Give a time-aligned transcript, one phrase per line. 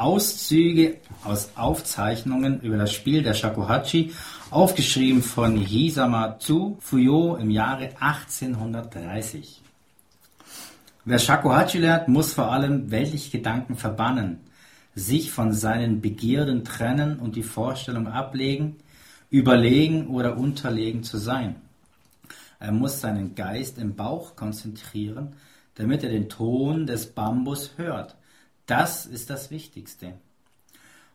[0.00, 4.12] Auszüge aus Aufzeichnungen über das Spiel der Shakuhachi,
[4.50, 9.60] aufgeschrieben von Hisamatsu Fuyo im Jahre 1830.
[11.04, 14.40] Wer Shakuhachi lernt, muss vor allem weltliche Gedanken verbannen,
[14.94, 18.76] sich von seinen Begierden trennen und die Vorstellung ablegen,
[19.28, 21.56] überlegen oder unterlegen zu sein.
[22.58, 25.34] Er muss seinen Geist im Bauch konzentrieren,
[25.74, 28.16] damit er den Ton des Bambus hört.
[28.70, 30.12] Das ist das Wichtigste.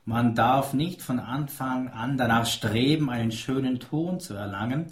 [0.03, 4.91] Man darf nicht von Anfang an danach streben, einen schönen Ton zu erlangen.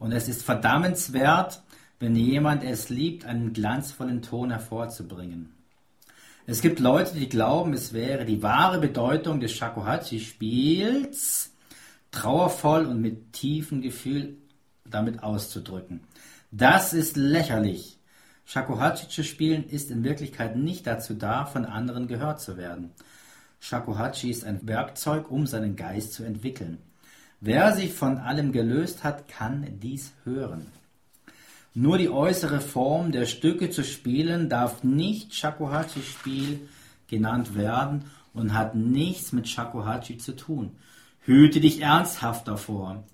[0.00, 1.62] Und es ist verdammenswert,
[2.00, 5.54] wenn jemand es liebt, einen glanzvollen Ton hervorzubringen.
[6.46, 11.52] Es gibt Leute, die glauben, es wäre die wahre Bedeutung des Shakuhachi-Spiels,
[12.10, 14.36] trauervoll und mit tiefem Gefühl
[14.84, 16.00] damit auszudrücken.
[16.50, 17.99] Das ist lächerlich.
[18.50, 22.90] Shakuhachi zu spielen ist in Wirklichkeit nicht dazu da, von anderen gehört zu werden.
[23.60, 26.78] Shakuhachi ist ein Werkzeug, um seinen Geist zu entwickeln.
[27.38, 30.66] Wer sich von allem gelöst hat, kann dies hören.
[31.74, 36.68] Nur die äußere Form der Stücke zu spielen darf nicht Shakuhachi-Spiel
[37.06, 40.72] genannt werden und hat nichts mit Shakuhachi zu tun.
[41.20, 43.04] Hüte dich ernsthaft davor.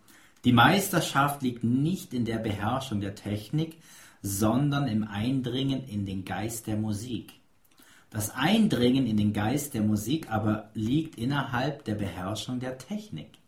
[0.47, 3.79] Die Meisterschaft liegt nicht in der Beherrschung der Technik,
[4.23, 7.33] sondern im Eindringen in den Geist der Musik.
[8.11, 13.39] Das Eindringen in den Geist der Musik aber liegt innerhalb der Beherrschung der Technik.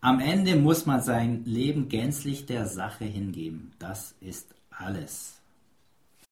[0.00, 3.72] Am Ende muss man sein Leben gänzlich der Sache hingeben.
[3.78, 5.35] Das ist alles.